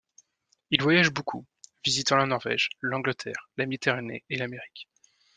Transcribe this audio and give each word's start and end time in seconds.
Il 0.71 0.81
voyage 0.81 1.11
beaucoup, 1.11 1.45
visitant 1.85 2.15
la 2.17 2.25
Norvège, 2.25 2.69
l'Angleterre, 2.81 3.47
la 3.57 3.67
Méditerranée 3.67 4.23
et 4.31 4.35
l'Amérique. 4.35 4.87